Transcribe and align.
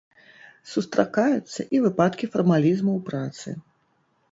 Сустракаюцца 0.71 1.59
і 1.77 1.83
выпадкі 1.85 2.25
фармалізму 2.37 2.91
ў 2.95 2.99
працы. 3.13 3.49